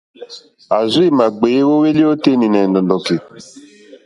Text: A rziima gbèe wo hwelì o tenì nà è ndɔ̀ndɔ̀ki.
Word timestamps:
A 0.77 0.77
rziima 0.85 1.25
gbèe 1.37 1.61
wo 1.67 1.75
hwelì 1.79 2.03
o 2.11 2.13
tenì 2.23 2.47
nà 2.49 2.59
è 2.63 2.67
ndɔ̀ndɔ̀ki. 2.69 3.15